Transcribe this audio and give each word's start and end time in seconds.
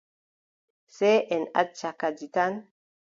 Sey 0.95 1.17
en 1.35 1.43
acca 1.61 1.91
kadi 2.01 2.27
tan. 2.35 2.53